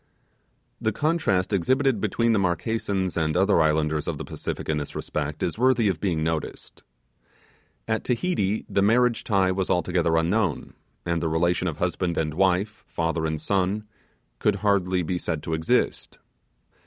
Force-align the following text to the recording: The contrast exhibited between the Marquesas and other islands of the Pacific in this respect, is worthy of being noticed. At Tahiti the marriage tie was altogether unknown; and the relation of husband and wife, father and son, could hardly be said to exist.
The 0.81 0.91
contrast 0.91 1.53
exhibited 1.53 2.01
between 2.01 2.33
the 2.33 2.39
Marquesas 2.39 3.15
and 3.15 3.37
other 3.37 3.61
islands 3.61 4.07
of 4.07 4.17
the 4.17 4.25
Pacific 4.25 4.67
in 4.67 4.77
this 4.79 4.95
respect, 4.95 5.43
is 5.43 5.59
worthy 5.59 5.89
of 5.89 6.01
being 6.01 6.23
noticed. 6.23 6.81
At 7.87 8.03
Tahiti 8.03 8.65
the 8.67 8.81
marriage 8.81 9.23
tie 9.23 9.51
was 9.51 9.69
altogether 9.69 10.15
unknown; 10.17 10.73
and 11.05 11.21
the 11.21 11.29
relation 11.29 11.67
of 11.67 11.77
husband 11.77 12.17
and 12.17 12.33
wife, 12.33 12.83
father 12.87 13.27
and 13.27 13.39
son, 13.39 13.83
could 14.39 14.55
hardly 14.65 15.03
be 15.03 15.19
said 15.19 15.43
to 15.43 15.53
exist. 15.53 16.17